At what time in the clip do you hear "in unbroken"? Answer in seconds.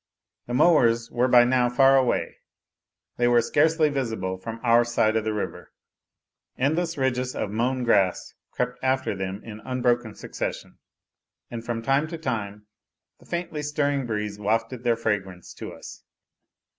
9.43-10.15